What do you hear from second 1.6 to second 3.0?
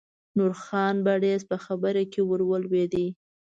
خبره کې ور ولوېد.